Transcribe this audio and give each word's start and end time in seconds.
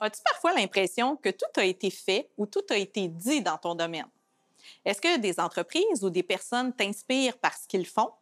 As-tu 0.00 0.20
parfois 0.22 0.52
l'impression 0.52 1.16
que 1.16 1.30
tout 1.30 1.46
a 1.56 1.64
été 1.64 1.90
fait 1.90 2.28
ou 2.36 2.46
tout 2.46 2.64
a 2.70 2.76
été 2.76 3.08
dit 3.08 3.40
dans 3.40 3.56
ton 3.56 3.74
domaine? 3.74 4.08
Est-ce 4.84 5.00
que 5.00 5.18
des 5.18 5.40
entreprises 5.40 6.04
ou 6.04 6.10
des 6.10 6.22
personnes 6.22 6.72
t'inspirent 6.72 7.38
par 7.38 7.54
ce 7.56 7.66
qu'ils 7.66 7.86
font? 7.86 8.12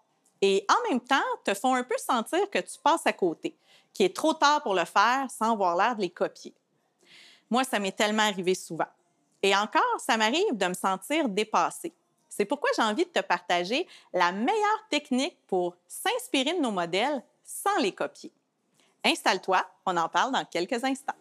Et 0.40 0.64
en 0.68 0.90
même 0.90 1.00
temps 1.00 1.16
te 1.45 1.54
font 1.54 1.74
un 1.74 1.82
peu 1.82 1.96
sentir 1.98 2.48
que 2.50 2.58
tu 2.58 2.79
passes 2.82 3.06
à 3.06 3.12
côté, 3.12 3.56
qu'il 3.92 4.06
est 4.06 4.14
trop 4.14 4.34
tard 4.34 4.62
pour 4.62 4.74
le 4.74 4.84
faire 4.84 5.26
sans 5.30 5.52
avoir 5.52 5.76
l'air 5.76 5.96
de 5.96 6.02
les 6.02 6.10
copier? 6.10 6.54
Moi, 7.50 7.65
ça 7.65 7.79
m'est 7.79 7.97
tellement 7.97 8.22
arrivé 8.22 8.54
souvent. 8.54 8.88
Et 9.43 9.54
encore, 9.54 9.83
ça 9.99 10.17
m'arrive 10.17 10.56
de 10.56 10.67
me 10.67 10.75
sentir 10.75 11.29
dépassée. 11.29 11.93
C'est 12.29 12.45
pourquoi 12.45 12.71
j'ai 12.77 12.83
envie 12.83 13.04
de 13.04 13.11
te 13.11 13.21
partager 13.21 13.87
la 14.13 14.33
meilleure 14.33 14.88
technique 14.91 15.38
pour 15.47 15.77
s'inspirer 15.87 16.55
de 16.55 16.61
nos 16.61 16.73
modèles 16.73 17.23
sans 17.45 17.77
les 17.79 17.93
copier. 17.93 18.33
Installe-toi, 19.05 19.65
on 19.87 19.97
en 19.97 20.09
parle 20.09 20.33
dans 20.33 20.45
quelques 20.45 20.83
instants. 20.83 21.15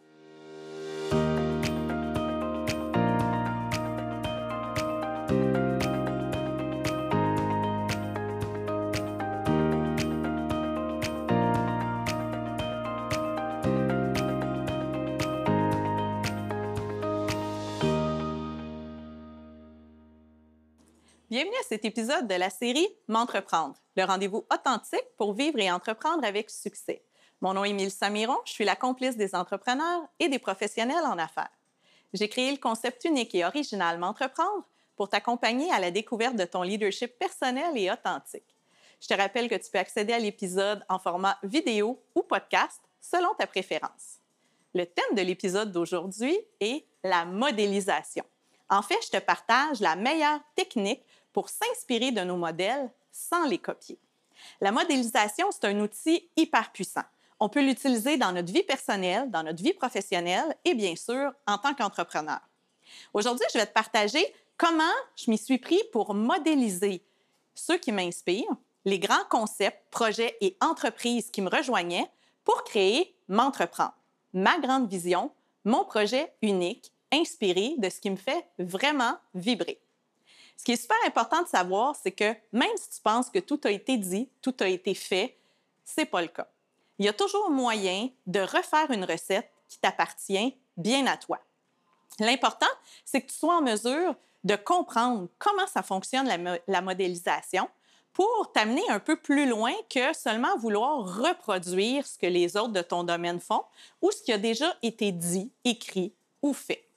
Bienvenue 21.34 21.56
à 21.62 21.68
cet 21.68 21.84
épisode 21.84 22.28
de 22.28 22.36
la 22.36 22.52
série 22.52 22.88
M'entreprendre, 23.08 23.74
le 23.98 24.04
rendez-vous 24.04 24.46
authentique 24.54 25.08
pour 25.18 25.34
vivre 25.34 25.58
et 25.58 25.72
entreprendre 25.72 26.24
avec 26.24 26.52
succès. 26.52 27.02
Mon 27.42 27.56
nom 27.56 27.64
est 27.64 27.72
Émile 27.72 27.90
Samiron, 27.90 28.38
je 28.46 28.52
suis 28.52 28.66
la 28.66 28.76
complice 28.76 29.18
des 29.18 29.34
entrepreneurs 29.34 30.04
et 30.20 30.30
des 30.30 30.38
professionnels 30.38 31.04
en 31.04 31.18
affaires. 31.18 31.50
J'ai 32.14 32.30
créé 32.30 32.52
le 32.52 32.60
concept 32.60 33.04
unique 33.06 33.34
et 33.34 33.46
original 33.46 33.98
M'entreprendre 33.98 34.64
pour 34.96 35.10
t'accompagner 35.10 35.72
à 35.72 35.80
la 35.80 35.90
découverte 35.90 36.36
de 36.36 36.46
ton 36.46 36.62
leadership 36.62 37.18
personnel 37.18 37.76
et 37.78 37.90
authentique. 37.90 38.56
Je 39.02 39.08
te 39.08 39.16
rappelle 39.16 39.50
que 39.50 39.56
tu 39.56 39.72
peux 39.72 39.80
accéder 39.80 40.14
à 40.14 40.20
l'épisode 40.20 40.86
en 40.88 41.00
format 41.00 41.40
vidéo 41.42 42.00
ou 42.14 42.22
podcast 42.22 42.80
selon 43.02 43.34
ta 43.40 43.48
préférence. 43.48 44.20
Le 44.76 44.86
thème 44.86 45.16
de 45.16 45.24
l'épisode 45.24 45.72
d'aujourd'hui 45.72 46.38
est 46.60 46.86
la 47.04 47.26
modélisation. 47.26 48.24
En 48.70 48.82
fait, 48.82 48.98
je 49.04 49.18
te 49.18 49.20
partage 49.24 49.82
la 49.82 49.96
meilleure 49.96 50.40
technique 50.56 51.04
pour 51.34 51.50
s'inspirer 51.50 52.12
de 52.12 52.22
nos 52.22 52.38
modèles 52.38 52.90
sans 53.12 53.46
les 53.46 53.58
copier. 53.58 54.00
La 54.62 54.72
modélisation, 54.72 55.48
c'est 55.52 55.66
un 55.66 55.80
outil 55.80 56.30
hyper 56.36 56.72
puissant. 56.72 57.04
On 57.40 57.50
peut 57.50 57.62
l'utiliser 57.62 58.18
dans 58.18 58.32
notre 58.32 58.54
vie 58.54 58.64
personnelle, 58.64 59.30
dans 59.30 59.44
notre 59.44 59.62
vie 59.62 59.74
professionnelle 59.74 60.56
et 60.64 60.76
bien 60.76 60.96
sûr 60.96 61.34
en 61.48 61.58
tant 61.58 61.74
qu'entrepreneur. 61.74 62.40
Aujourd'hui, 63.14 63.46
je 63.54 63.58
vais 63.58 63.66
te 63.66 63.74
partager 63.74 64.24
comment 64.58 64.84
je 65.16 65.30
m'y 65.30 65.38
suis 65.38 65.58
pris 65.58 65.82
pour 65.92 66.14
modéliser 66.14 67.04
ceux 67.56 67.78
qui 67.78 67.92
m'inspirent, 67.92 68.56
les 68.86 69.00
grands 69.00 69.26
concepts, 69.30 69.82
projets 69.92 70.38
et 70.42 70.56
entreprises 70.62 71.32
qui 71.32 71.42
me 71.42 71.50
rejoignaient 71.50 72.10
pour 72.44 72.64
créer 72.64 73.14
M'entreprendre, 73.30 73.96
ma 74.34 74.60
grande 74.60 74.90
vision, 74.90 75.32
mon 75.64 75.86
projet 75.86 76.34
unique, 76.42 76.92
inspiré 77.12 77.76
de 77.78 77.90
ce 77.90 78.02
qui 78.02 78.10
me 78.10 78.18
fait 78.18 78.46
vraiment 78.60 79.18
vibrer. 79.34 79.80
Ce 80.58 80.64
qui 80.64 80.72
est 80.72 80.82
super 80.82 80.98
important 81.06 81.42
de 81.42 81.48
savoir, 81.48 81.96
c'est 82.02 82.12
que 82.12 82.36
même 82.52 82.76
si 82.78 82.90
tu 82.90 83.02
penses 83.02 83.30
que 83.30 83.40
tout 83.40 83.60
a 83.66 83.72
été 83.72 83.98
dit, 83.98 84.30
tout 84.42 84.56
a 84.60 84.68
été 84.68 84.94
fait, 84.94 85.38
c'est 85.84 86.06
pas 86.06 86.22
le 86.22 86.28
cas. 86.28 86.48
Il 87.00 87.06
y 87.06 87.10
a 87.10 87.14
toujours 87.14 87.50
moyen 87.50 88.10
de 88.28 88.40
refaire 88.40 88.92
une 88.92 89.04
recette 89.04 89.50
qui 89.68 89.80
t'appartient 89.80 90.56
bien 90.78 91.06
à 91.08 91.18
toi. 91.18 91.40
L'important, 92.20 92.68
c'est 93.04 93.22
que 93.22 93.32
tu 93.32 93.38
sois 93.38 93.58
en 93.58 93.62
mesure 93.62 94.16
de 94.44 94.56
comprendre 94.56 95.28
comment 95.40 95.68
ça 95.68 95.82
fonctionne 95.82 96.28
la, 96.28 96.60
la 96.68 96.82
modélisation 96.82 97.68
pour 98.14 98.52
t'amener 98.54 98.88
un 98.90 99.00
peu 99.00 99.16
plus 99.16 99.48
loin 99.50 99.74
que 99.90 100.14
seulement 100.16 100.56
vouloir 100.58 101.22
reproduire 101.22 102.06
ce 102.06 102.18
que 102.18 102.28
les 102.28 102.56
autres 102.56 102.74
de 102.74 102.82
ton 102.82 103.04
domaine 103.04 103.40
font 103.40 103.64
ou 104.02 104.12
ce 104.12 104.22
qui 104.22 104.32
a 104.32 104.38
déjà 104.38 104.76
été 104.84 105.12
dit, 105.12 105.52
écrit 105.66 106.14
ou 106.42 106.54
fait. 106.54 106.88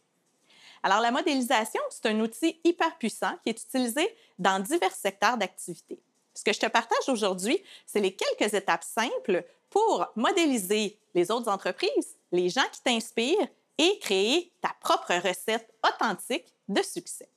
Alors, 0.82 1.00
la 1.00 1.10
modélisation, 1.10 1.80
c'est 1.90 2.06
un 2.06 2.20
outil 2.20 2.60
hyper 2.64 2.96
puissant 2.98 3.32
qui 3.42 3.50
est 3.50 3.62
utilisé 3.62 4.14
dans 4.38 4.60
divers 4.60 4.94
secteurs 4.94 5.36
d'activité. 5.36 6.00
Ce 6.34 6.44
que 6.44 6.52
je 6.52 6.60
te 6.60 6.66
partage 6.66 7.08
aujourd'hui, 7.08 7.62
c'est 7.86 8.00
les 8.00 8.14
quelques 8.14 8.54
étapes 8.54 8.84
simples 8.84 9.44
pour 9.70 10.06
modéliser 10.16 10.98
les 11.14 11.30
autres 11.30 11.50
entreprises, 11.50 12.16
les 12.30 12.50
gens 12.50 12.68
qui 12.72 12.82
t'inspirent 12.82 13.48
et 13.78 13.98
créer 14.00 14.52
ta 14.60 14.74
propre 14.80 15.14
recette 15.14 15.72
authentique 15.86 16.52
de 16.68 16.82
succès. 16.82 17.28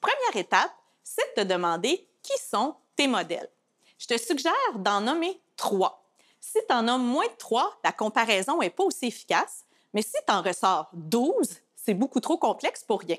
Première 0.00 0.36
étape, 0.36 0.72
c'est 1.02 1.36
de 1.36 1.42
te 1.42 1.48
demander 1.48 2.08
qui 2.22 2.36
sont 2.38 2.76
tes 2.96 3.06
modèles. 3.06 3.50
Je 3.98 4.06
te 4.06 4.18
suggère 4.18 4.52
d'en 4.76 5.00
nommer 5.00 5.40
trois. 5.56 6.04
Si 6.40 6.58
tu 6.68 6.74
en 6.74 6.82
nommes 6.82 7.06
moins 7.06 7.26
de 7.26 7.36
trois, 7.38 7.78
la 7.82 7.92
comparaison 7.92 8.58
n'est 8.58 8.70
pas 8.70 8.84
aussi 8.84 9.06
efficace, 9.06 9.64
mais 9.92 10.02
si 10.02 10.16
tu 10.26 10.32
en 10.32 10.42
ressors 10.42 10.88
12, 10.92 11.32
c'est 11.84 11.94
beaucoup 11.94 12.20
trop 12.20 12.38
complexe 12.38 12.84
pour 12.84 13.00
rien. 13.00 13.16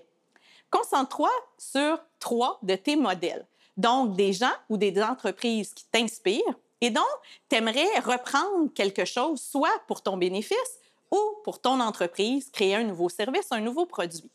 Concentre-toi 0.72 1.30
sur 1.58 2.00
trois 2.20 2.60
de 2.64 2.76
tes 2.76 2.96
modèles, 2.96 3.46
donc 3.78 4.16
des 4.16 4.34
gens 4.34 4.54
ou 4.70 4.78
des 4.78 5.02
entreprises 5.02 5.74
qui 5.74 5.86
t'inspirent 5.86 6.60
et 6.82 6.90
dont 6.90 7.02
tu 7.50 7.56
aimerais 7.56 8.00
reprendre 8.00 8.74
quelque 8.74 9.06
chose, 9.06 9.42
soit 9.42 9.80
pour 9.88 10.02
ton 10.02 10.18
bénéfice 10.18 10.80
ou 11.12 11.20
pour 11.44 11.62
ton 11.62 11.80
entreprise, 11.80 12.50
créer 12.52 12.76
un 12.76 12.84
nouveau 12.84 13.10
service, 13.10 13.48
un 13.52 13.62
nouveau 13.62 13.86
produit. 13.86 14.30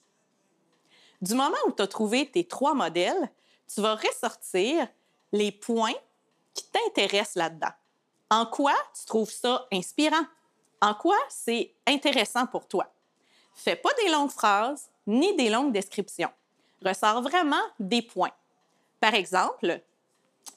Du 1.20 1.34
moment 1.34 1.56
où 1.66 1.72
tu 1.72 1.82
as 1.82 1.86
trouvé 1.86 2.30
tes 2.30 2.44
trois 2.44 2.74
modèles, 2.74 3.30
tu 3.72 3.80
vas 3.80 3.94
ressortir 3.94 4.86
les 5.32 5.52
points 5.52 5.94
qui 6.54 6.64
t'intéressent 6.64 7.36
là-dedans. 7.36 7.72
En 8.30 8.46
quoi 8.46 8.74
tu 8.98 9.04
trouves 9.06 9.30
ça 9.30 9.66
inspirant? 9.72 10.24
En 10.80 10.94
quoi 10.94 11.16
c'est 11.28 11.74
intéressant 11.86 12.46
pour 12.46 12.66
toi? 12.66 12.90
Fais 13.54 13.76
pas 13.76 13.90
des 14.02 14.10
longues 14.10 14.30
phrases 14.30 14.88
ni 15.06 15.34
des 15.36 15.50
longues 15.50 15.72
descriptions. 15.72 16.30
Ressors 16.84 17.22
vraiment 17.22 17.62
des 17.78 18.02
points. 18.02 18.32
Par 19.00 19.14
exemple, 19.14 19.82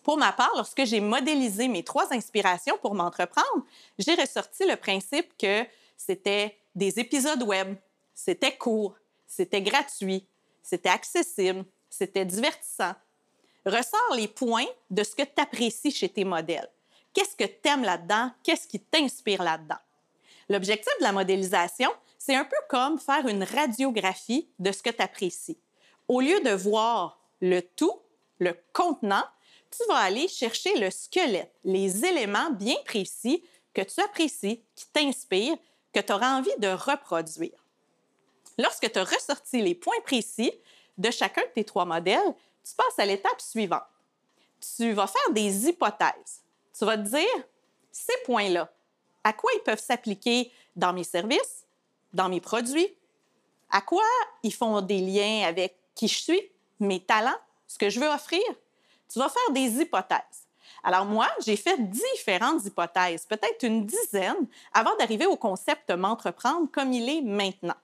pour 0.04 0.18
ma 0.18 0.32
part, 0.32 0.52
lorsque 0.56 0.84
j'ai 0.86 1.00
modélisé 1.00 1.68
mes 1.68 1.84
trois 1.84 2.14
inspirations 2.14 2.78
pour 2.78 2.96
m'entreprendre, 2.96 3.66
j'ai 3.98 4.16
ressorti 4.16 4.66
le 4.66 4.76
principe 4.76 5.38
que 5.38 5.66
c'était 5.98 6.58
des 6.76 7.00
épisodes 7.00 7.44
web, 7.44 7.76
c'était 8.14 8.56
court, 8.56 8.96
c'était 9.28 9.62
gratuit, 9.62 10.26
c'était 10.62 10.90
accessible, 10.90 11.66
c'était 11.90 12.26
divertissant. 12.26 12.94
Ressors 13.66 14.16
les 14.16 14.28
points 14.28 14.68
de 14.90 15.04
ce 15.04 15.16
que 15.16 15.24
tu 15.24 15.42
apprécies 15.42 15.92
chez 15.92 16.10
tes 16.10 16.26
modèles. 16.26 16.70
Qu'est-ce 17.14 17.36
que 17.36 17.46
tu 17.46 17.70
aimes 17.70 17.84
là-dedans? 17.84 18.32
Qu'est-ce 18.44 18.68
qui 18.68 18.80
t'inspire 18.80 19.44
là-dedans? 19.44 19.78
L'objectif 20.50 20.92
de 21.00 21.04
la 21.04 21.12
modélisation, 21.12 21.90
c'est 22.26 22.36
un 22.36 22.46
peu 22.46 22.56
comme 22.70 23.00
faire 23.00 23.28
une 23.28 23.44
radiographie 23.44 24.48
de 24.58 24.72
ce 24.72 24.82
que 24.82 24.90
tu 24.90 25.02
apprécies. 25.02 25.58
Au 26.08 26.22
lieu 26.22 26.40
de 26.40 26.52
voir 26.52 27.20
le 27.42 27.60
tout, 27.60 28.00
le 28.40 28.58
contenant, 28.72 29.26
tu 29.70 29.86
vas 29.90 29.98
aller 29.98 30.30
chercher 30.30 30.80
le 30.80 30.90
squelette, 30.90 31.54
les 31.66 32.06
éléments 32.06 32.50
bien 32.52 32.78
précis 32.86 33.44
que 33.74 33.82
tu 33.82 34.00
apprécies, 34.00 34.64
qui 34.74 34.86
t'inspirent, 34.94 35.58
que 35.92 36.00
tu 36.00 36.14
auras 36.14 36.38
envie 36.38 36.58
de 36.60 36.70
reproduire. 36.70 37.60
Lorsque 38.58 38.90
tu 38.90 39.00
as 39.00 39.04
ressorti 39.04 39.62
les 39.62 39.76
points 39.76 40.00
précis 40.06 40.54
de 40.98 41.12
chacun 41.12 41.42
de 41.42 41.52
tes 41.56 41.66
trois 41.66 41.86
modèles, 41.86 42.34
tu 42.64 42.74
passes 42.74 43.00
à 43.00 43.06
l'étape 43.06 43.42
suivante. 43.42 43.84
Tu 44.78 44.94
vas 44.94 45.08
faire 45.08 45.34
des 45.34 45.68
hypothèses. 45.68 46.42
Tu 46.78 46.86
vas 46.86 46.96
te 46.96 47.04
dire, 47.04 47.44
ces 47.92 48.16
points-là, 48.26 48.72
à 49.26 49.34
quoi 49.34 49.52
ils 49.56 49.64
peuvent 49.64 49.84
s'appliquer 49.84 50.54
dans 50.78 50.94
mes 50.94 51.04
services, 51.04 51.63
dans 52.14 52.30
mes 52.30 52.42
produits, 52.42 52.88
à 53.70 53.82
quoi 53.82 54.04
ils 54.44 54.54
font 54.54 54.82
des 54.82 55.00
liens 55.00 55.48
avec 55.48 55.76
qui 55.96 56.08
je 56.08 56.20
suis, 56.20 56.42
mes 56.80 57.00
talents, 57.00 57.32
ce 57.68 57.78
que 57.78 57.90
je 57.90 58.00
veux 58.00 58.08
offrir? 58.08 58.44
Tu 59.12 59.20
vas 59.20 59.30
faire 59.30 59.52
des 59.52 59.82
hypothèses. 59.82 60.48
Alors 60.84 61.06
moi, 61.06 61.28
j'ai 61.46 61.56
fait 61.56 61.78
différentes 61.90 62.66
hypothèses, 62.66 63.26
peut-être 63.26 63.64
une 63.64 63.86
dizaine, 63.86 64.48
avant 64.74 64.96
d'arriver 64.98 65.26
au 65.26 65.38
concept 65.38 65.90
m'entreprendre 65.92 66.68
comme 66.72 66.92
il 66.92 67.10
est 67.10 67.22
maintenant. 67.22 67.76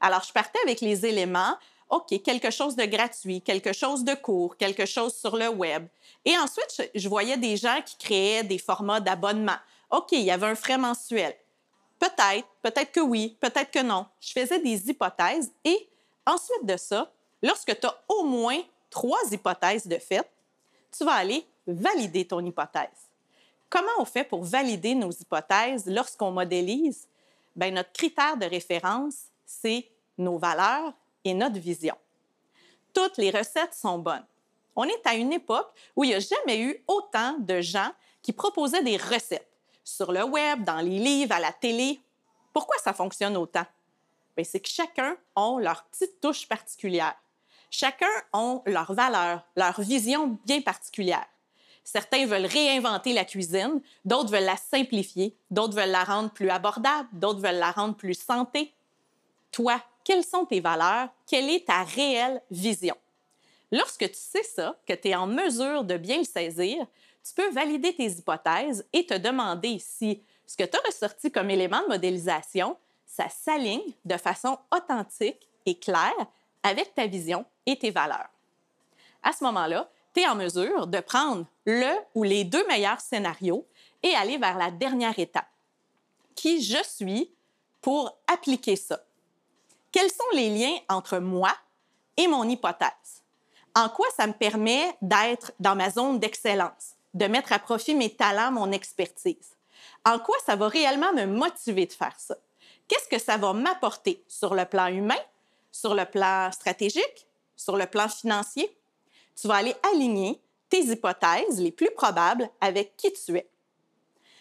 Alors 0.00 0.24
je 0.24 0.32
partais 0.32 0.58
avec 0.64 0.80
les 0.80 1.06
éléments, 1.06 1.56
OK, 1.90 2.22
quelque 2.22 2.50
chose 2.50 2.76
de 2.76 2.84
gratuit, 2.84 3.40
quelque 3.42 3.72
chose 3.72 4.04
de 4.04 4.14
court, 4.14 4.56
quelque 4.56 4.86
chose 4.86 5.14
sur 5.14 5.36
le 5.36 5.48
web. 5.48 5.86
Et 6.24 6.36
ensuite, 6.38 6.90
je 6.94 7.08
voyais 7.08 7.36
des 7.36 7.56
gens 7.56 7.80
qui 7.84 7.96
créaient 7.96 8.44
des 8.44 8.58
formats 8.58 9.00
d'abonnement. 9.00 9.56
OK, 9.90 10.12
il 10.12 10.20
y 10.22 10.30
avait 10.30 10.46
un 10.46 10.54
frais 10.54 10.78
mensuel. 10.78 11.34
Peut-être, 12.00 12.48
peut-être 12.62 12.90
que 12.90 13.00
oui, 13.00 13.36
peut-être 13.40 13.70
que 13.70 13.82
non. 13.82 14.06
Je 14.20 14.32
faisais 14.32 14.58
des 14.58 14.90
hypothèses 14.90 15.52
et 15.64 15.88
ensuite 16.26 16.64
de 16.64 16.76
ça, 16.76 17.12
lorsque 17.42 17.78
tu 17.78 17.86
as 17.86 18.02
au 18.08 18.24
moins 18.24 18.60
trois 18.90 19.20
hypothèses 19.30 19.86
de 19.86 19.98
fait, 19.98 20.28
tu 20.90 21.04
vas 21.04 21.12
aller 21.12 21.46
valider 21.68 22.26
ton 22.26 22.44
hypothèse. 22.44 22.88
Comment 23.68 23.92
on 24.00 24.04
fait 24.04 24.24
pour 24.24 24.42
valider 24.42 24.96
nos 24.96 25.12
hypothèses 25.12 25.86
lorsqu'on 25.86 26.32
modélise? 26.32 27.06
ben, 27.56 27.74
notre 27.74 27.92
critère 27.92 28.36
de 28.36 28.46
référence, 28.46 29.26
c'est 29.44 29.86
nos 30.18 30.38
valeurs 30.38 30.92
et 31.24 31.34
notre 31.34 31.58
vision. 31.58 31.94
Toutes 32.92 33.18
les 33.18 33.30
recettes 33.30 33.74
sont 33.74 33.98
bonnes. 33.98 34.24
On 34.76 34.84
est 34.84 35.06
à 35.06 35.14
une 35.14 35.32
époque 35.32 35.70
où 35.96 36.04
il 36.04 36.08
n'y 36.08 36.14
a 36.14 36.20
jamais 36.20 36.60
eu 36.60 36.82
autant 36.86 37.36
de 37.38 37.60
gens 37.60 37.90
qui 38.22 38.32
proposaient 38.32 38.82
des 38.82 38.96
recettes 38.96 39.49
sur 39.84 40.12
le 40.12 40.24
web, 40.24 40.64
dans 40.64 40.80
les 40.80 40.98
livres, 40.98 41.34
à 41.34 41.40
la 41.40 41.52
télé. 41.52 42.00
Pourquoi 42.52 42.76
ça 42.78 42.92
fonctionne 42.92 43.36
autant? 43.36 43.66
Ben, 44.36 44.44
c'est 44.44 44.60
que 44.60 44.68
chacun 44.68 45.16
a 45.36 45.56
leur 45.60 45.84
petite 45.84 46.20
touche 46.20 46.48
particulière. 46.48 47.14
Chacun 47.70 48.10
a 48.32 48.58
leurs 48.66 48.92
valeurs, 48.92 49.46
leur 49.56 49.80
vision 49.80 50.38
bien 50.44 50.60
particulière. 50.60 51.26
Certains 51.84 52.26
veulent 52.26 52.46
réinventer 52.46 53.12
la 53.12 53.24
cuisine, 53.24 53.80
d'autres 54.04 54.30
veulent 54.30 54.44
la 54.44 54.56
simplifier, 54.56 55.36
d'autres 55.50 55.74
veulent 55.74 55.90
la 55.90 56.04
rendre 56.04 56.30
plus 56.30 56.50
abordable, 56.50 57.08
d'autres 57.12 57.40
veulent 57.40 57.58
la 57.58 57.70
rendre 57.70 57.96
plus 57.96 58.14
santé. 58.14 58.72
Toi, 59.50 59.80
quelles 60.04 60.24
sont 60.24 60.44
tes 60.44 60.60
valeurs? 60.60 61.08
Quelle 61.26 61.50
est 61.50 61.66
ta 61.66 61.82
réelle 61.82 62.42
vision? 62.50 62.96
Lorsque 63.72 64.08
tu 64.10 64.18
sais 64.18 64.42
ça, 64.42 64.76
que 64.86 64.92
tu 64.92 65.08
es 65.08 65.14
en 65.14 65.26
mesure 65.26 65.84
de 65.84 65.96
bien 65.96 66.18
le 66.18 66.24
saisir, 66.24 66.86
tu 67.24 67.34
peux 67.34 67.50
valider 67.50 67.94
tes 67.94 68.10
hypothèses 68.10 68.86
et 68.92 69.06
te 69.06 69.14
demander 69.14 69.78
si 69.78 70.22
ce 70.46 70.56
que 70.56 70.64
tu 70.64 70.76
as 70.76 70.86
ressorti 70.86 71.30
comme 71.30 71.50
élément 71.50 71.82
de 71.82 71.88
modélisation, 71.88 72.76
ça 73.06 73.28
s'aligne 73.28 73.92
de 74.04 74.16
façon 74.16 74.58
authentique 74.74 75.48
et 75.66 75.78
claire 75.78 76.26
avec 76.62 76.94
ta 76.94 77.06
vision 77.06 77.44
et 77.66 77.78
tes 77.78 77.90
valeurs. 77.90 78.30
À 79.22 79.32
ce 79.32 79.44
moment-là, 79.44 79.88
tu 80.14 80.20
es 80.20 80.28
en 80.28 80.34
mesure 80.34 80.86
de 80.86 81.00
prendre 81.00 81.46
le 81.66 81.92
ou 82.14 82.22
les 82.22 82.44
deux 82.44 82.66
meilleurs 82.66 83.00
scénarios 83.00 83.66
et 84.02 84.14
aller 84.14 84.38
vers 84.38 84.58
la 84.58 84.70
dernière 84.70 85.18
étape. 85.18 85.46
Qui 86.34 86.62
je 86.62 86.82
suis 86.82 87.30
pour 87.80 88.16
appliquer 88.26 88.76
ça? 88.76 89.00
Quels 89.92 90.10
sont 90.10 90.24
les 90.32 90.50
liens 90.50 90.76
entre 90.88 91.18
moi 91.18 91.52
et 92.16 92.26
mon 92.26 92.48
hypothèse? 92.48 93.22
En 93.74 93.88
quoi 93.88 94.06
ça 94.16 94.26
me 94.26 94.32
permet 94.32 94.96
d'être 95.00 95.52
dans 95.60 95.76
ma 95.76 95.90
zone 95.90 96.18
d'excellence, 96.18 96.96
de 97.14 97.26
mettre 97.26 97.52
à 97.52 97.58
profit 97.58 97.94
mes 97.94 98.14
talents, 98.14 98.52
mon 98.52 98.72
expertise? 98.72 99.56
En 100.04 100.18
quoi 100.18 100.36
ça 100.44 100.56
va 100.56 100.68
réellement 100.68 101.12
me 101.12 101.26
motiver 101.26 101.86
de 101.86 101.92
faire 101.92 102.18
ça? 102.18 102.36
Qu'est-ce 102.88 103.08
que 103.08 103.18
ça 103.18 103.36
va 103.36 103.52
m'apporter 103.52 104.24
sur 104.28 104.54
le 104.54 104.64
plan 104.64 104.88
humain, 104.88 105.18
sur 105.70 105.94
le 105.94 106.04
plan 106.04 106.50
stratégique, 106.52 107.26
sur 107.56 107.76
le 107.76 107.86
plan 107.86 108.08
financier? 108.08 108.76
Tu 109.40 109.46
vas 109.48 109.56
aller 109.56 109.74
aligner 109.92 110.40
tes 110.68 110.82
hypothèses 110.82 111.60
les 111.60 111.72
plus 111.72 111.90
probables 111.90 112.48
avec 112.60 112.96
qui 112.96 113.12
tu 113.12 113.36
es. 113.36 113.48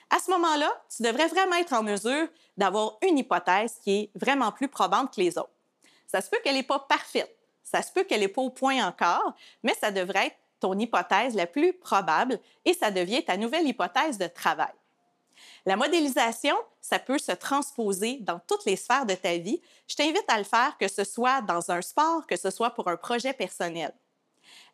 À 0.10 0.20
ce 0.20 0.32
moment-là, 0.32 0.72
tu 0.96 1.04
devrais 1.04 1.28
vraiment 1.28 1.56
être 1.56 1.74
en 1.74 1.84
mesure 1.84 2.28
d'avoir 2.58 2.98
une 3.04 3.18
hypothèse 3.18 3.76
qui 3.84 3.92
est 3.92 4.10
vraiment 4.16 4.52
plus 4.52 4.68
probante 4.68 5.14
que 5.14 5.22
les 5.22 5.38
autres. 5.38 5.52
Ça 6.08 6.22
se 6.22 6.30
peut 6.30 6.40
qu'elle 6.44 6.56
n'est 6.56 6.64
pas 6.64 6.80
parfaite, 6.80 7.36
ça 7.64 7.82
se 7.84 7.92
peut 7.92 8.04
qu'elle 8.04 8.22
n'est 8.22 8.28
pas 8.28 8.42
au 8.42 8.50
point 8.50 8.84
encore, 8.86 9.34
mais 9.62 9.76
ça 9.76 9.92
devrait 9.92 10.28
être 10.28 10.38
ton 10.60 10.78
hypothèse 10.78 11.36
la 11.36 11.48
plus 11.48 11.74
probable 11.74 12.40
et 12.66 12.74
ça 12.74 12.92
devient 12.92 13.24
ta 13.24 13.38
nouvelle 13.38 13.68
hypothèse 13.68 14.18
de 14.18 14.28
travail. 14.28 14.74
La 15.66 15.76
modélisation, 15.76 16.56
ça 16.82 17.00
peut 17.00 17.18
se 17.18 17.32
transposer 17.32 18.18
dans 18.22 18.40
toutes 18.40 18.66
les 18.66 18.76
sphères 18.76 19.06
de 19.06 19.16
ta 19.16 19.38
vie. 19.38 19.62
Je 19.88 19.96
t'invite 19.96 20.26
à 20.28 20.38
le 20.38 20.44
faire, 20.44 20.78
que 20.78 20.88
ce 20.88 21.04
soit 21.04 21.42
dans 21.42 21.72
un 21.72 21.82
sport, 21.82 22.26
que 22.28 22.38
ce 22.38 22.50
soit 22.50 22.72
pour 22.72 22.88
un 22.88 22.98
projet 22.98 23.34
personnel. 23.34 23.94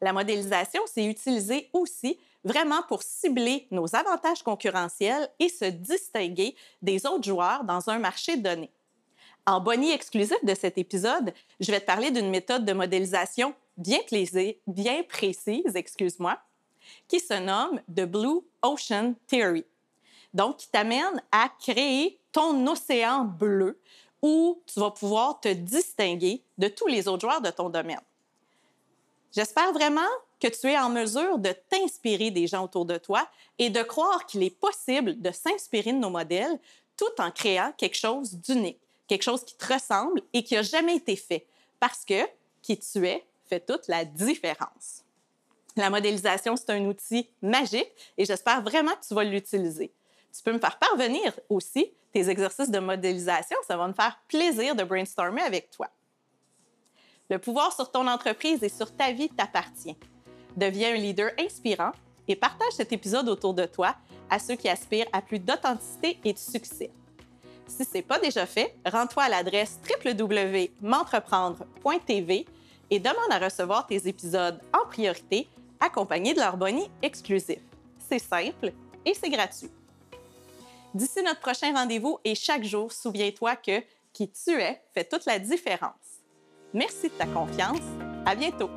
La 0.02 0.14
modélisation, 0.14 0.82
c'est 0.86 1.06
utilisé 1.06 1.70
aussi 1.74 2.20
vraiment 2.44 2.84
pour 2.84 3.02
cibler 3.02 3.68
nos 3.72 3.96
avantages 3.96 4.44
concurrentiels 4.44 5.30
et 5.40 5.50
se 5.50 5.66
distinguer 5.66 6.56
des 6.82 7.06
autres 7.06 7.24
joueurs 7.24 7.64
dans 7.64 7.90
un 7.90 7.98
marché 7.98 8.38
donné. 8.38 8.72
En 9.48 9.60
bonnie 9.60 9.92
exclusif 9.92 10.44
de 10.44 10.56
cet 10.56 10.80
épisode, 10.80 11.32
je 11.60 11.72
vais 11.72 11.80
te 11.80 11.86
parler 11.86 12.10
d'une 12.10 12.32
méthode 12.32 12.66
de 12.66 12.74
modélisation 12.74 13.54
bien, 13.78 14.00
bien 14.66 15.04
précise, 15.04 15.76
excuse-moi, 15.76 16.40
qui 17.08 17.20
se 17.20 17.34
nomme 17.36 17.80
The 17.88 18.06
Blue 18.06 18.42
Ocean 18.64 19.14
Theory. 19.28 19.64
Donc, 20.34 20.58
qui 20.58 20.68
t'amène 20.70 21.22
à 21.32 21.50
créer 21.60 22.20
ton 22.32 22.66
océan 22.66 23.24
bleu 23.24 23.80
où 24.22 24.60
tu 24.66 24.80
vas 24.80 24.90
pouvoir 24.90 25.40
te 25.40 25.50
distinguer 25.50 26.42
de 26.58 26.68
tous 26.68 26.88
les 26.88 27.08
autres 27.08 27.22
joueurs 27.22 27.42
de 27.42 27.52
ton 27.52 27.70
domaine. 27.70 28.02
J'espère 29.32 29.72
vraiment 29.74 30.02
que 30.40 30.48
tu 30.48 30.68
es 30.68 30.78
en 30.78 30.90
mesure 30.90 31.38
de 31.38 31.54
t'inspirer 31.70 32.32
des 32.32 32.48
gens 32.48 32.64
autour 32.64 32.86
de 32.86 32.98
toi 32.98 33.28
et 33.60 33.70
de 33.70 33.84
croire 33.84 34.26
qu'il 34.26 34.42
est 34.42 34.58
possible 34.60 35.22
de 35.22 35.32
s'inspirer 35.32 35.94
de 35.94 36.00
nos 36.00 36.10
modèles 36.10 36.60
tout 36.98 37.22
en 37.22 37.30
créant 37.30 37.72
quelque 37.78 37.98
chose 37.98 38.34
d'unique, 38.34 38.80
quelque 39.08 39.24
chose 39.24 39.44
qui 39.44 39.56
te 39.56 39.74
ressemble 39.74 40.22
et 40.34 40.44
qui 40.44 40.56
n'a 40.56 40.62
jamais 40.62 40.96
été 40.96 41.16
fait, 41.16 41.46
parce 41.80 42.06
que 42.06 42.24
qui 42.62 42.78
tu 42.78 43.08
es 43.08 43.26
fait 43.48 43.60
toute 43.60 43.88
la 43.88 44.06
différence. 44.06 45.04
La 45.76 45.90
modélisation, 45.90 46.56
c'est 46.56 46.70
un 46.72 46.86
outil 46.86 47.30
magique 47.42 47.92
et 48.18 48.26
j'espère 48.26 48.62
vraiment 48.62 48.94
que 48.94 49.06
tu 49.08 49.14
vas 49.14 49.24
l'utiliser. 49.24 49.92
Tu 50.36 50.42
peux 50.42 50.54
me 50.54 50.60
faire 50.60 50.80
parvenir 50.80 51.38
aussi 51.50 51.92
tes 52.12 52.30
exercices 52.30 52.70
de 52.70 52.80
modélisation. 52.80 53.58
Ça 53.68 53.78
va 53.78 53.88
me 53.88 53.94
faire 53.94 54.20
plaisir 54.28 54.76
de 54.76 54.84
brainstormer 54.84 55.42
avec 55.42 55.70
toi. 55.70 55.90
Le 57.30 57.40
pouvoir 57.40 57.74
sur 57.74 57.92
ton 57.92 58.08
entreprise 58.08 58.64
et 58.64 58.70
sur 58.70 58.96
ta 58.96 59.12
vie 59.12 59.30
t'appartient. 59.30 59.98
Deviens 60.56 60.94
un 60.94 60.98
leader 60.98 61.32
inspirant 61.40 61.92
et 62.28 62.36
partage 62.36 62.74
cet 62.74 62.94
épisode 62.94 63.28
autour 63.28 63.54
de 63.54 63.66
toi 63.66 63.96
à 64.30 64.40
ceux 64.40 64.56
qui 64.56 64.70
aspirent 64.70 65.08
à 65.12 65.22
plus 65.22 65.40
d'authenticité 65.40 66.20
et 66.24 66.34
de 66.34 66.38
succès. 66.38 66.92
Si 67.68 67.84
ce 67.84 67.96
n'est 67.96 68.02
pas 68.02 68.20
déjà 68.20 68.46
fait, 68.46 68.74
rends-toi 68.86 69.24
à 69.24 69.30
l'adresse 69.30 69.80
www.m'entreprendre.tv 70.06 72.46
et 72.92 73.00
demande 73.00 73.32
à 73.32 73.40
recevoir 73.40 73.88
tes 73.88 74.08
épisodes 74.08 74.62
en 74.74 74.86
priorité 74.88 75.48
accompagnés 75.80 76.34
de 76.34 76.40
leur 76.40 76.58
bonnie 76.58 76.90
exclusif. 77.02 77.60
C'est 78.08 78.20
simple 78.20 78.72
et 79.06 79.14
c'est 79.14 79.30
gratuit. 79.30 79.72
D'ici 80.94 81.22
notre 81.24 81.42
prochain 81.42 81.74
rendez-vous 81.74 82.20
et 82.24 82.36
chaque 82.36 82.64
jour, 82.64 82.92
souviens-toi 82.92 83.56
que 83.58 83.82
qui 84.14 84.30
tu 84.30 84.52
es 84.52 84.82
fait 84.94 85.04
toute 85.04 85.26
la 85.26 85.40
différence. 85.40 85.92
Merci 86.74 87.10
de 87.10 87.14
ta 87.14 87.26
confiance. 87.26 87.82
À 88.26 88.34
bientôt. 88.34 88.70